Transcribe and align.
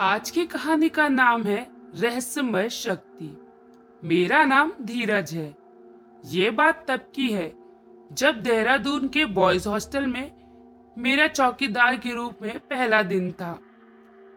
आज 0.00 0.30
की 0.30 0.44
कहानी 0.46 0.88
का 0.88 1.08
नाम 1.08 1.42
है 1.42 1.66
रहस्यमय 1.94 2.68
शक्ति। 2.68 3.26
मेरा 4.02 4.44
नाम 4.44 4.72
धीरज 4.82 5.32
है। 5.32 5.54
ये 6.24 6.50
बात 6.50 6.84
तब 6.88 7.00
की 7.14 7.28
है 7.28 7.52
जब 8.10 8.40
देहरादून 8.42 9.08
के 9.08 9.24
बॉयज़ 9.24 9.68
हॉस्टल 9.68 10.06
में 10.06 10.30
मेरा 10.98 11.26
चौकीदार 11.26 11.96
के 11.96 12.14
रूप 12.14 12.38
में 12.42 12.58
पहला 12.60 13.02
दिन 13.02 13.30
था। 13.32 13.58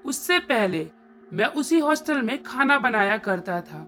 उससे 0.06 0.40
पहले 0.40 0.86
मैं 1.34 1.46
उसी 1.46 1.80
हॉस्टल 1.80 2.22
में 2.22 2.44
खाना 2.44 2.78
बनाया 2.80 3.18
करता 3.18 3.60
था, 3.62 3.86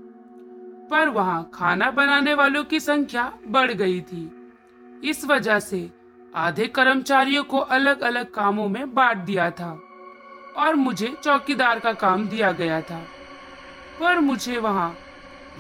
पर 0.92 1.10
वहाँ 1.10 1.50
खाना 1.54 1.90
बनाने 1.92 2.34
वालों 2.34 2.64
की 2.64 2.80
संख्या 2.80 3.32
बढ़ 3.48 3.72
गई 3.72 4.00
थी। 4.02 4.30
इस 5.04 5.26
वजह 5.26 5.60
से 5.60 5.90
आधे 6.36 6.68
कर्मचारियों 6.68 7.44
को 7.44 7.58
अलग 7.58 8.02
अलग 8.02 8.32
कामों 8.32 8.68
में 8.70 8.94
बांट 8.94 9.18
दिया 9.18 9.50
था। 9.52 9.80
और 10.56 10.76
मुझे 10.76 11.16
चौकीदार 11.24 11.80
का 11.80 11.92
काम 11.96 12.28
दिया 12.28 12.52
गया 12.54 12.82
था। 12.82 13.00
पर 14.00 14.20
मुझे 14.20 14.58
वहाँ 14.60 14.96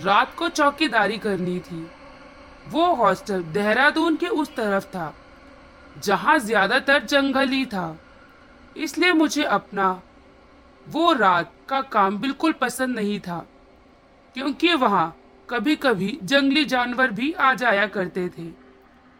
रात 0.03 0.35
को 0.35 0.49
चौकीदारी 0.49 1.17
करनी 1.17 1.59
थी। 1.61 1.85
वो 2.67 2.85
हॉस्टल 2.95 3.43
देहरादून 3.43 4.15
के 4.15 4.27
उस 4.27 4.55
तरफ़ 4.55 4.85
था, 4.85 5.13
जहाँ 5.97 6.37
ज़्यादातर 6.39 7.03
जंगल 7.03 7.49
ही 7.49 7.65
था। 7.65 7.97
इसलिए 8.75 9.11
मुझे 9.13 9.43
अपना 9.43 10.01
वो 10.87 11.11
रात 11.13 11.51
का 11.69 11.81
काम 11.81 12.17
बिल्कुल 12.17 12.51
पसंद 12.51 12.95
नहीं 12.95 13.19
था, 13.19 13.45
क्योंकि 14.35 14.73
वहाँ 14.75 15.15
कभी 15.49 15.75
कभी 15.77 16.17
जंगली 16.23 16.65
जानवर 16.65 17.11
भी 17.11 17.31
आ 17.33 17.53
जाया 17.53 17.85
करते 17.87 18.27
थे। 18.29 18.49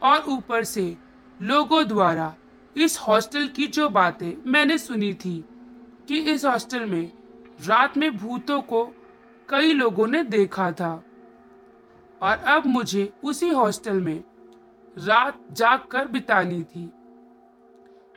और 0.01 0.23
ऊपर 0.27 0.63
से 0.63 0.95
लोगों 1.39 1.85
द्वारा 1.87 2.33
इस 2.75 2.97
हॉस्टल 2.99 3.47
की 3.47 3.67
जो 3.67 3.89
बातें 3.89 4.31
मैंने 4.47 4.77
सुनी 4.77 5.13
थी 5.15 5.43
कि 6.07 6.19
इस 6.19 6.45
हॉस्टल 6.45 6.85
में 6.85 7.11
रात 7.65 7.97
में 7.97 8.17
भूतों 8.17 8.61
को 8.61 8.85
कई 9.49 9.73
लोगों 9.73 10.07
ने 10.07 10.23
देखा 10.23 10.71
था। 10.71 11.03
और 12.21 12.37
अब 12.37 12.65
मुझे 12.65 13.13
उसी 13.23 13.49
हॉस्टल 13.49 14.01
में 14.01 14.23
रात 14.97 15.39
जाग 15.51 15.79
कर 15.79 16.07
बितानी 16.07 16.63
थी। 16.63 16.89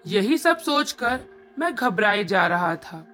यही 0.06 0.38
सब 0.38 0.58
सोचकर 0.58 1.20
मैं 1.58 1.74
घबराए 1.74 2.24
जा 2.24 2.46
रहा 2.46 2.76
था। 2.76 3.06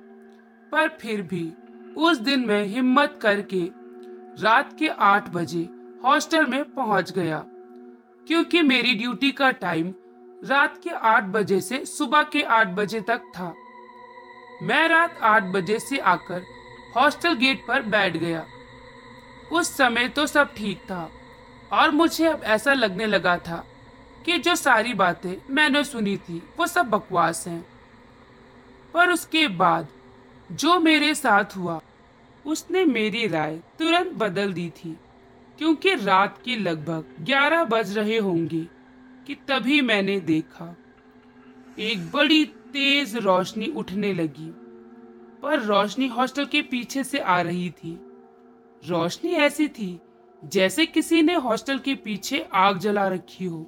पर 0.72 0.88
फिर 0.88 1.22
भी 1.22 1.52
उस 1.96 2.18
दिन 2.18 2.40
मैं 2.40 2.64
हिम्मत 2.64 3.18
करके 3.22 3.70
रात 4.42 4.78
के 4.78 4.88
आठ 4.88 5.28
बजे 5.28 5.68
हॉस्टल 6.04 6.46
में 6.46 6.64
पहुँच 6.64 7.12
गया। 7.12 7.44
क्योंकि 8.26 8.62
मेरी 8.62 8.94
ड्यूटी 8.94 9.32
का 9.32 9.50
टाइम 9.50 9.94
रात 10.44 10.80
के 10.84 10.90
आठ 10.90 11.24
बजे 11.24 11.60
से 11.60 11.84
सुबह 11.84 12.22
के 12.22 12.42
आठ 12.42 12.68
बजे 12.68 13.00
तक 13.00 13.18
था। 13.18 13.54
मैं 14.64 14.86
रात 14.88 15.18
आठ 15.22 15.44
बजे 15.52 15.78
से 15.78 15.98
आकर 15.98 16.44
हॉस्टल 16.96 17.34
गेट 17.34 17.64
पर 17.68 17.82
बैठ 17.82 18.16
गया। 18.16 18.44
उस 19.52 19.76
समय 19.76 20.08
तो 20.08 20.26
सब 20.26 20.54
ठीक 20.54 20.78
था 20.80 21.08
और 21.72 21.90
मुझे 21.90 22.26
अब 22.26 22.42
ऐसा 22.44 22.72
लगने 22.72 23.06
लगा 23.06 23.36
था 23.38 23.64
कि 24.26 24.38
जो 24.38 24.54
सारी 24.56 24.94
बातें 24.94 25.34
मैंने 25.50 25.84
सुनी 25.84 26.16
थी, 26.16 26.42
वो 26.58 26.66
सब 26.66 26.90
बकवास 26.90 27.46
हैं। 27.48 27.64
पर 28.94 29.10
उसके 29.10 29.46
बाद 29.48 29.88
जो 30.52 30.78
मेरे 30.80 31.14
साथ 31.14 31.56
हुआ, 31.56 31.80
उसने 32.44 32.84
मेरी 32.84 33.26
राय 33.26 33.56
तुरंत 33.78 34.12
बदल 34.12 34.52
दी 34.52 34.68
थी, 34.76 34.96
क्योंकि 35.58 35.94
रात 35.94 36.38
के 36.44 36.56
लगभग 36.56 37.14
ग्यारह 37.20 37.64
बज 37.64 37.96
रहे 37.98 38.18
होंगे 38.18 38.66
कि 39.26 39.34
तभी 39.48 39.80
मैंने 39.80 40.18
देखा। 40.20 40.74
एक 41.78 42.10
बड़ी 42.10 42.44
तेज 42.74 43.16
रोशनी 43.16 43.66
उठने 43.76 44.12
लगी, 44.14 44.50
पर 45.42 45.60
रोशनी 45.60 46.06
हॉस्टल 46.08 46.44
के 46.44 46.62
पीछे 46.62 47.04
से 47.04 47.18
आ 47.18 47.40
रही 47.40 47.68
थी। 47.72 47.92
रोशनी 48.82 49.32
ऐसी 49.32 49.68
थी 49.68 49.98
जैसे 50.42 50.86
किसी 50.86 51.20
ने 51.22 51.34
हॉस्टल 51.36 51.78
के 51.78 51.94
पीछे 51.94 52.40
आग 52.54 52.78
जला 52.78 53.06
रखी 53.08 53.44
हो। 53.44 53.66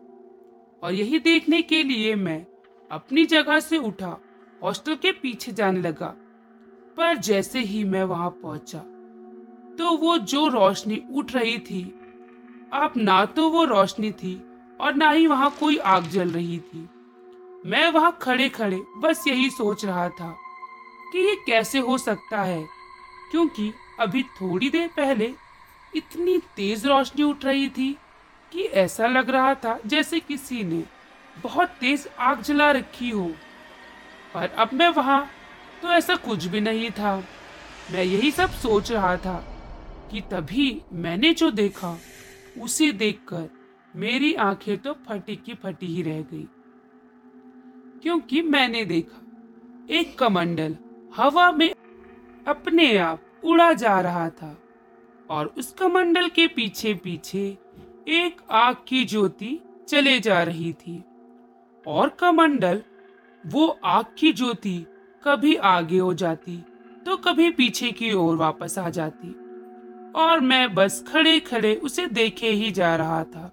और 0.83 0.93
यही 0.93 1.19
देखने 1.19 1.61
के 1.62 1.83
लिए 1.83 2.15
मैं 2.16 2.45
अपनी 2.91 3.25
जगह 3.27 3.61
से 3.61 3.78
उठा, 3.78 4.16
हॉस्टल 4.62 4.95
के 4.95 5.12
पीछे 5.12 5.53
जाने 5.53 5.81
लगा, 5.81 6.15
पर 6.97 7.16
जैसे 7.19 7.61
ही 7.61 7.84
मैं 7.84 8.05
वहाँ 8.05 8.31
पहुँचा 8.43 8.78
तो 9.78 9.97
वो 9.97 10.16
जो 10.19 10.47
रोशनी 10.49 11.03
उठ 11.12 11.34
रही 11.34 11.59
थी 11.61 11.83
अब 12.75 12.93
ना 12.97 13.25
तो 13.27 13.49
वो 13.50 13.65
रोशनी 13.65 14.11
थी 14.12 14.34
और 14.81 14.95
ना 14.95 15.11
ही 15.11 15.27
वहाँ 15.27 15.50
कोई 15.61 15.77
आग 15.78 16.09
जल 16.09 16.31
रही 16.31 16.59
थी। 16.61 16.89
मैं 17.66 17.88
वहाँ 17.91 18.16
खड़े 18.22 18.49
खड़े 18.49 18.81
बस 18.97 19.25
यही 19.28 19.49
सोच 19.50 19.84
रहा 19.84 20.09
था 20.09 20.28
कि 21.12 21.19
ये 21.19 21.34
कैसे 21.47 21.78
हो 21.78 21.97
सकता 21.99 22.43
है, 22.43 22.62
क्योंकि 23.31 23.72
अभी 24.00 24.22
थोड़ी 24.22 24.71
देर 24.71 24.88
पहले 24.97 25.32
इतनी 25.93 26.38
तेज 26.56 26.87
रोशनी 26.87 27.22
उठ 27.22 27.44
रही 27.44 27.69
थी 27.69 27.93
कि 28.53 28.62
ऐसा 28.62 29.06
लग 29.06 29.31
रहा 29.31 29.54
था 29.54 29.78
जैसे 29.87 30.21
किसी 30.21 30.62
ने 30.65 30.82
बहुत 31.43 31.69
तेज 31.81 32.09
आग 32.19 32.43
जला 32.43 32.71
रखी 32.71 33.10
हो। 33.10 33.27
पर 34.34 34.48
अब 34.48 34.71
मैं 34.72 34.88
वहाँ 34.88 35.28
तो 35.83 35.88
ऐसा 35.88 36.16
कुछ 36.16 36.44
भी 36.44 36.60
नहीं 36.60 36.91
था। 36.91 37.16
मैं 37.93 38.04
यही 38.04 38.31
सब 38.31 38.50
सोच 38.53 38.93
रहा 38.93 39.16
था 39.16 39.37
कि 40.10 40.21
तभी 40.31 40.83
मैंने 40.93 41.33
जो 41.34 41.50
देखा, 41.50 41.97
उसे 42.60 42.93
देखकर 42.93 43.48
मेरी 43.94 44.34
आँखें 44.34 44.77
तो 44.78 44.93
फटी 45.09 45.37
की 45.37 45.54
फटी 45.54 45.87
ही 45.87 46.03
रह 46.03 46.21
गई। 46.22 46.47
क्योंकि 48.06 48.41
मैंने 48.43 48.84
देखा, 48.84 49.21
एक 49.91 50.19
कमंडल 50.19 50.77
हवा 51.17 51.53
में 51.53 51.75
अपने 52.47 52.97
आप 52.97 53.22
उड़ा 53.44 53.72
जा 53.72 54.00
रहा 54.00 54.28
था 54.28 54.59
और 55.31 55.47
उस 55.59 55.72
कमंडल 55.72 56.28
के 56.28 56.47
पीछे 56.47 56.95
पीछे 56.95 57.59
एक 58.09 58.37
आग 58.50 58.77
की 58.89 59.05
ज्योति 59.05 59.59
चले 59.89 60.21
जा 60.21 60.43
रही 60.43 60.72
थी। 60.72 61.03
और 61.87 62.09
कमंडल, 62.09 62.83
वो 63.47 63.66
आग 63.84 64.05
की 64.19 64.33
ज्योति 64.33 64.87
कभी 65.25 65.56
आगे 65.56 65.99
हो 65.99 66.15
जाती 66.15 66.56
तो 67.06 67.16
कभी 67.16 67.50
पीछे 67.50 67.93
की 67.93 68.12
ओर 68.12 68.37
वापस 68.37 68.78
आ 68.78 68.89
जाती 68.91 69.33
और 70.12 70.41
मैं 70.41 70.75
बस 70.75 71.05
खड़े 71.09 71.39
खड़े 71.41 71.75
उसे 71.75 72.06
देखे 72.06 72.50
ही 72.50 72.71
जा 72.71 72.97
रहा 72.97 73.22
था। 73.25 73.53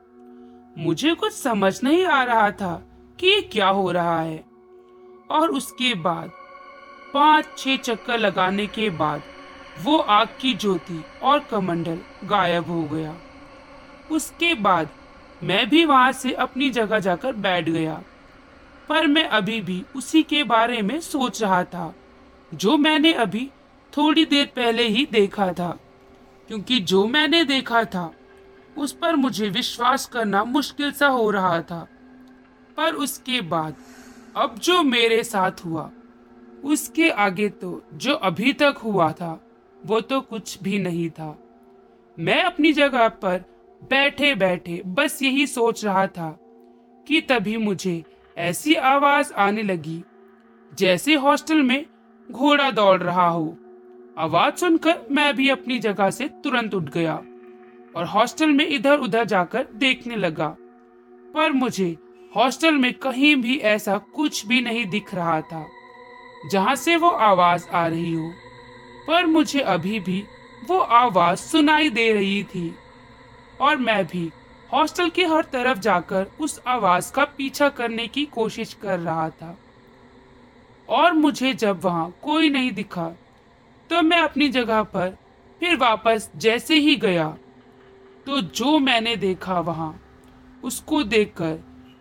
मुझे 0.78 1.14
कुछ 1.14 1.34
समझ 1.34 1.84
नहीं 1.84 2.06
आ 2.06 2.24
रहा 2.24 2.52
था 2.52 2.90
कि 3.20 3.42
क्या 3.42 3.68
हो 3.68 3.92
रहा 3.92 4.22
है? 4.22 4.46
और 5.32 5.50
उसके 5.50 5.94
बाद, 5.94 6.32
पाँच 7.14 7.46
छह 7.58 7.78
चक्कर 7.78 8.18
लगाने 8.18 8.68
के 8.68 8.90
बाद, 8.90 9.22
वो 9.84 9.98
आग 9.98 10.28
की 10.42 10.54
ज्योति 10.54 11.04
और 11.24 11.40
कमंडल 11.40 12.00
गायब 12.24 12.66
हो 12.66 12.84
गया। 12.84 13.16
उसके 14.12 14.54
बाद, 14.54 14.90
मैं 15.44 15.70
भी 15.70 15.86
वहाँ 15.86 16.12
से 16.12 16.34
अपनी 16.34 16.70
जगह 16.70 17.00
जाकर 17.00 17.34
बैठ 17.34 17.70
गया। 17.70 18.04
पर 18.90 19.08
मैं 19.08 19.28
अभी 19.28 19.62
भी 19.62 19.84
उसी 19.96 20.24
के 20.24 20.44
बारे 20.44 20.82
में 20.82 21.00
सोच 21.00 21.44
रहा 21.44 21.64
था, 21.64 21.96
जो 22.54 22.78
मैंने 22.78 23.14
अभी 23.14 23.52
थोड़ी 23.98 24.26
देर 24.26 24.46
पहले 24.46 24.84
ही 24.84 25.08
देखा 25.12 25.54
था। 25.54 25.80
क्योंकि 26.48 26.80
जो 26.80 27.08
मैंने 27.08 27.44
देखा 27.44 27.84
था, 27.84 28.14
उस 28.78 28.92
पर 28.92 29.16
मुझे 29.16 29.50
विश्वास 29.50 30.06
करना 30.06 30.44
मुश्किल 30.44 30.92
सा 30.92 31.08
हो 31.08 31.30
रहा 31.32 31.62
था। 31.62 31.88
पर 32.78 32.94
उसके 32.94 33.42
बाद, 33.42 33.76
अब 34.36 34.56
जो 34.56 34.82
मेरे 34.84 35.24
साथ 35.24 35.66
हुआ, 35.66 35.90
उसके 36.64 37.10
आगे 37.10 37.50
तो 37.50 37.82
जो 37.94 38.14
अभी 38.14 38.54
तक 38.54 38.76
हुआ 38.84 39.12
था, 39.12 39.40
वो 39.86 40.02
तो 40.02 40.22
कुछ 40.22 40.58
भी 40.64 40.80
नहीं 40.80 41.10
था। 41.10 41.38
मैं 42.18 42.42
अपनी 42.44 42.74
जगह 42.74 43.08
पर 43.08 43.44
बैठे 43.90 44.36
बैठे 44.36 44.82
बस 44.86 45.22
यही 45.24 45.48
सोच 45.48 45.84
रहा 45.86 46.08
था 46.08 46.30
कि 47.08 47.22
तभी 47.22 47.58
मुझे 47.58 48.04
ऐसी 48.38 48.74
आवाज़ 48.74 49.34
आने 49.34 49.64
लगी, 49.64 50.04
जैसे 50.74 51.16
हॉस्टल 51.16 51.62
में 51.62 51.86
घोड़ा 52.32 52.72
दौड़ 52.72 53.02
रहा 53.02 53.28
हो। 53.28 53.58
आवाज़ 54.18 54.56
सुनकर 54.56 55.00
मैं 55.12 55.36
भी 55.36 55.50
अपनी 55.50 55.80
जगह 55.80 56.10
से 56.10 56.28
तुरंत 56.44 56.74
उठ 56.74 56.84
गया 56.84 57.16
और 57.96 58.06
हॉस्टल 58.06 58.50
में 58.50 58.68
इधर 58.68 59.00
उधर 59.00 59.24
जाकर 59.24 59.68
देखने 59.74 60.16
लगा। 60.16 60.56
पर 61.34 61.52
मुझे 61.52 61.96
हॉस्टल 62.34 62.76
में 62.76 62.94
कहीं 62.94 63.36
भी 63.36 63.58
ऐसा 63.58 63.98
कुछ 64.16 64.46
भी 64.48 64.60
नहीं 64.62 64.86
दिख 64.86 65.14
रहा 65.16 65.40
था, 65.42 65.66
जहाँ 66.52 66.76
से 66.76 66.96
वो 66.96 67.10
आवाज़ 67.10 67.68
आ 67.70 67.86
रही 67.88 68.14
हो। 68.14 68.32
पर 69.08 69.26
मुझे 69.26 69.60
अभी 69.60 70.00
भी 70.00 70.24
वो 70.70 70.78
आवाज़ 70.78 71.40
सुनाई 71.40 71.90
दे 71.90 72.12
रही 72.14 72.44
थी, 72.44 72.74
और 73.62 73.78
मैं 73.78 74.06
भी 74.06 74.30
हॉस्टल 74.74 75.10
के 75.10 75.26
हर 75.26 75.44
तरफ़ 75.44 75.80
जाकर 75.80 76.28
उस 76.40 76.60
आवाज़ 76.68 77.12
का 77.14 77.26
पीछा 77.38 77.68
करने 77.70 78.08
की 78.08 78.24
कोशिश 78.26 78.74
कर 78.74 79.00
रहा 79.00 79.30
था। 79.32 79.58
और 80.90 81.14
मुझे 81.14 81.54
जब 81.54 81.84
वहाँ 81.84 82.14
कोई 82.24 82.50
नहीं 82.50 82.72
दिखा 82.72 83.08
तो 83.90 84.02
मैं 84.02 84.20
अपनी 84.20 84.48
जगह 84.50 84.82
पर 84.86 85.18
फिर 85.62 85.76
वापस 85.78 86.30
जैसे 86.36 86.76
ही 86.76 86.96
गया 86.96 87.28
तो 88.26 88.40
जो 88.42 88.78
मैंने 88.80 89.16
देखा 89.16 89.60
वहाँ, 89.60 90.00
उसको 90.64 91.04
देखकर 91.04 91.60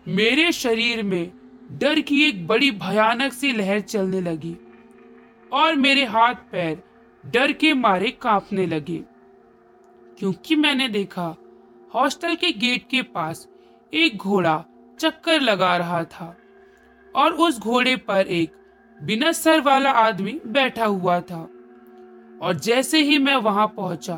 मेरे 0.09 0.53
शरीर 0.53 1.03
में 1.03 1.33
डर 1.73 2.01
की 2.01 2.23
एक 2.25 2.47
बड़ी 2.47 2.71
भयानक 2.71 3.33
सी 3.33 3.53
लहर 3.53 3.81
चलने 3.81 4.21
लगी 4.21 4.57
और 5.53 5.75
मेरे 5.75 6.05
हाथ 6.05 6.35
पैर 6.35 6.83
डर 7.25 7.53
के 7.53 7.75
मारे 7.75 8.11
कांपने 8.11 8.67
लगे। 8.67 9.05
क्योंकि 10.19 10.57
मैंने 10.57 10.89
देखा, 10.89 11.37
हॉस्टल 11.95 12.35
के 12.35 12.53
गेट 12.53 12.89
के 12.91 13.03
पास 13.03 13.49
एक 13.95 14.17
घोड़ा 14.17 14.65
चक्कर 15.01 15.41
लगा 15.41 15.77
रहा 15.77 16.05
था 16.05 16.37
और 17.17 17.33
उस 17.33 17.61
घोड़े 17.61 17.97
पर 17.97 18.27
एक 18.27 18.53
बिना 19.03 19.33
सर 19.33 19.61
वाला 19.61 19.91
आदमी 19.91 20.41
बैठा 20.47 20.85
हुआ 20.85 21.21
था 21.21 21.49
और 22.43 22.61
जैसे 22.63 22.99
ही 22.99 23.19
मैं 23.19 23.37
वहाँ 23.37 23.67
पहुँचा 23.67 24.17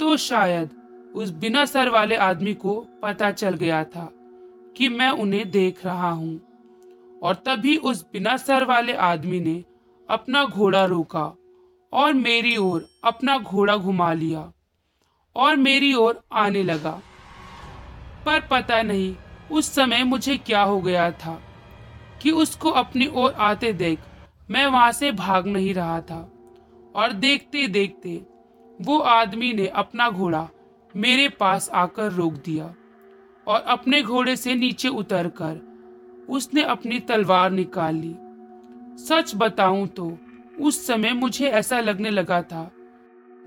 तो 0.00 0.16
शायद 0.16 0.70
उस 1.14 1.30
बिना 1.30 1.64
सर 1.64 1.88
वाले 1.88 2.16
आदमी 2.16 2.54
को 2.54 2.86
पता 3.02 3.30
चल 3.30 3.54
गया 3.54 3.84
था। 3.84 4.12
कि 4.76 4.88
मैं 4.88 5.10
उन्हें 5.10 5.50
देख 5.50 5.84
रहा 5.86 6.10
हूँ। 6.10 6.40
और 7.22 7.34
तभी 7.34 7.76
उस 7.76 8.04
बिना 8.12 8.36
सर 8.36 8.64
वाले 8.64 8.92
आदमी 8.92 9.40
ने 9.40 9.64
अपना 10.08 10.44
घोड़ा 10.44 10.84
रोका 10.84 11.24
और 11.92 12.12
मेरी 12.12 12.56
ओर 12.56 12.86
अपना 13.04 13.38
घोड़ा 13.38 13.76
घुमा 13.76 14.12
लिया 14.12 14.52
और 15.36 15.56
मेरी 15.56 15.92
ओर 15.94 16.22
आने 16.32 16.62
लगा। 16.62 17.00
पर 18.26 18.40
पता 18.40 18.82
नहीं 18.82 19.14
उस 19.50 19.74
समय 19.74 20.04
मुझे 20.04 20.36
क्या 20.36 20.62
हो 20.62 20.80
गया 20.80 21.10
था 21.10 21.40
कि 22.22 22.30
उसको 22.30 22.70
अपनी 22.70 23.06
ओर 23.06 23.32
आते 23.32 23.72
देख 23.72 23.98
मैं 24.50 24.66
वहाँ 24.66 24.92
से 24.92 25.12
भाग 25.12 25.46
नहीं 25.46 25.74
रहा 25.74 26.00
था 26.00 26.20
और 26.96 27.12
देखते 27.12 27.66
देखते 27.68 28.14
वो 28.80 28.98
आदमी 28.98 29.52
ने 29.52 29.66
अपना 29.66 30.10
घोड़ा 30.10 30.48
मेरे 30.94 31.28
पास 31.28 31.68
आकर 31.74 32.12
रोक 32.12 32.32
दिया। 32.32 32.74
और 33.46 33.60
अपने 33.68 34.02
घोड़े 34.02 34.36
से 34.36 34.54
नीचे 34.54 34.88
उतरकर 34.90 35.60
उसने 36.28 36.62
अपनी 36.64 36.98
तलवार 37.00 37.50
निकाल 37.50 37.94
ली। 37.94 38.14
सच 38.98 39.32
बताऊँ 39.36 39.86
तो 39.88 40.16
उस 40.60 40.86
समय 40.86 41.12
मुझे 41.12 41.48
ऐसा 41.50 41.80
लगने 41.80 42.10
लगा 42.10 42.40
था 42.42 42.70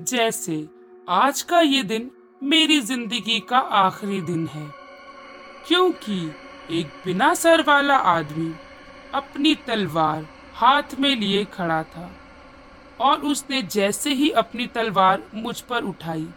जैसे 0.02 0.66
आज 1.10 1.42
का 1.42 1.60
ये 1.62 1.84
दिन 1.84 2.10
मेरी 2.42 2.80
ज़िंदगी 2.82 3.40
का 3.40 3.58
आखिरी 3.58 4.22
दिन 4.22 4.46
है, 4.48 4.68
क्योंकि 5.68 6.20
एक 6.72 6.88
बिना 7.06 7.34
सर 7.34 7.62
वाला 7.62 7.96
आदमी 7.96 8.54
अपनी 9.14 9.56
तलवार 9.68 10.26
हाथ 10.54 11.00
में 11.00 11.16
लिए 11.16 11.44
खड़ा 11.46 11.82
था 11.86 12.10
और 13.00 13.22
उसने 13.22 13.62
जैसे 13.64 14.14
ही 14.14 14.30
अपनी 14.36 14.68
तलवार 14.68 15.24
मुझ 15.36 15.60
पर 15.62 15.84
उठाई, 15.84 16.28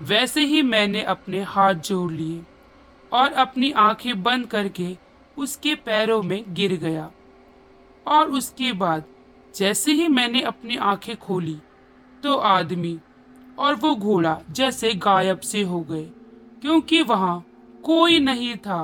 वैसे 0.00 0.40
ही 0.42 0.62
मैंने 0.64 1.02
अपने 1.04 1.42
हाथ 1.44 1.74
जोड़ 1.74 2.10
लिए। 2.12 2.42
और 3.12 3.32
अपनी 3.34 3.70
आँखें 3.72 4.22
बंद 4.22 4.46
करके 4.46 4.96
उसके 5.36 5.74
पैरों 5.76 6.22
में 6.22 6.42
गिर 6.54 6.76
गया। 6.76 7.10
और 8.06 8.30
उसके 8.30 8.72
बाद 8.72 9.04
जैसे 9.54 9.92
ही 9.92 10.08
मैंने 10.08 10.42
अपनी 10.42 10.76
आँखें 10.76 11.16
खोली 11.16 11.56
तो 12.22 12.36
आदमी 12.36 12.98
और 13.58 13.74
वो 13.74 13.94
घोड़ा 13.94 14.38
जैसे 14.50 14.92
गायब 14.94 15.40
से 15.40 15.62
हो 15.62 15.80
गए, 15.80 16.04
क्योंकि 16.62 17.02
वहाँ 17.02 17.44
कोई 17.84 18.18
नहीं 18.20 18.54
था। 18.56 18.82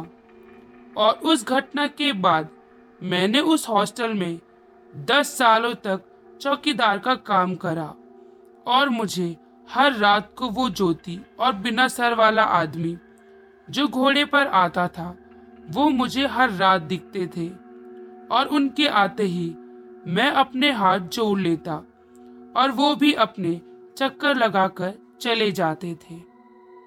और 0.96 1.12
उस 1.14 1.44
घटना 1.46 1.86
के 1.86 2.12
बाद 2.12 2.48
मैंने 3.02 3.40
उस 3.40 3.68
हॉस्टल 3.68 4.14
में 4.14 4.40
दस 4.94 5.36
सालों 5.38 5.72
तक 5.76 6.02
चौकीदार 6.40 6.98
का 6.98 7.14
काम 7.14 7.54
करा 7.54 7.92
और 8.66 8.88
मुझे 8.88 9.36
हर 9.68 9.92
रात 9.92 10.30
को 10.38 10.48
वो 10.48 10.68
ज्योति 10.70 11.18
और 11.40 11.52
बिना 11.54 11.86
सर 11.88 12.14
वाला 12.14 12.42
आदमी 12.42 12.96
जो 13.72 13.88
घोड़े 13.88 14.24
पर 14.24 14.46
आता 14.46 14.88
था, 14.88 15.16
वो 15.70 15.88
मुझे 15.88 16.26
हर 16.26 16.50
रात 16.50 16.82
दिखते 16.82 17.26
थे। 17.26 17.48
और 18.34 18.46
उनके 18.46 18.86
आते 18.86 19.22
ही 19.22 19.54
मैं 20.06 20.30
अपने 20.30 20.70
हाथ 20.70 20.98
जोड़ 20.98 21.40
लेता 21.40 21.74
और 22.56 22.70
वो 22.70 22.96
भी 22.96 23.12
अपने 23.12 23.60
चक्कर 23.96 24.36
लगाकर 24.36 24.92
चले 25.20 25.52
जाते 25.52 25.94
थे। 25.94 26.31